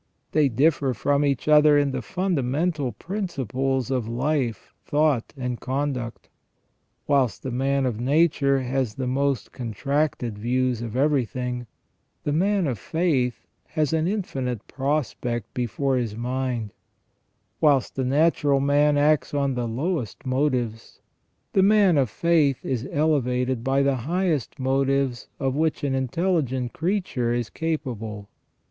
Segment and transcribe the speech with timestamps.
[0.31, 6.27] They differ from each other in the fundamental principles of life, thought, and conduct.
[7.05, 11.67] Whilst the man of nature has the most contracted views of everything,
[12.23, 16.73] the man of faith has an infinite prospect before his mind;
[17.59, 20.99] whilst the natural man acts on the lowest motives,
[21.53, 27.33] the man of faith is elevated by the highest motives of which an intelligent creature
[27.35, 28.27] is capable.